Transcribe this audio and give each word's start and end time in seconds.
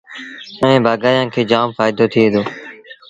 ائيٚݩ 0.63 0.83
بآگآيآݩ 0.85 1.31
کي 1.33 1.41
جآم 1.51 1.67
ڦآئيدو 1.75 2.05
ٿئي 2.13 2.27
دو۔ 2.33 2.41